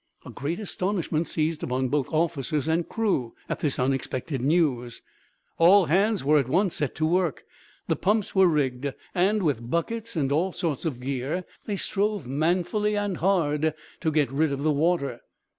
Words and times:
A 0.25 0.31
great 0.31 0.59
astonishment 0.59 1.27
seized 1.27 1.61
upon 1.61 1.89
both 1.89 2.11
officers 2.11 2.67
and 2.67 2.89
crew, 2.89 3.35
at 3.47 3.59
this 3.59 3.77
unexpected 3.77 4.41
news. 4.41 5.03
All 5.59 5.85
hands 5.85 6.23
were 6.23 6.39
at 6.39 6.49
once 6.49 6.73
set 6.77 6.95
to 6.95 7.05
work, 7.05 7.43
the 7.87 7.95
pumps 7.95 8.33
were 8.33 8.47
rigged 8.47 8.95
and, 9.13 9.43
with 9.43 9.69
buckets 9.69 10.15
and 10.15 10.31
all 10.31 10.53
sorts 10.53 10.85
of 10.85 11.01
gear, 11.01 11.45
they 11.65 11.77
strove 11.77 12.25
manfully 12.25 12.97
and 12.97 13.17
hard 13.17 13.75
to 13.99 14.11
get 14.11 14.31
rid 14.31 14.51
of 14.51 14.63
the 14.63 14.71
water. 14.73 15.21